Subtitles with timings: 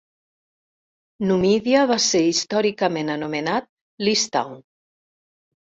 [1.31, 3.71] Numidia va ser històricament anomenat
[4.09, 4.59] "Leestown".